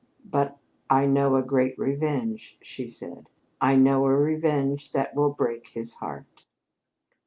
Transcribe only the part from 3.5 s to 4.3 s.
"I know a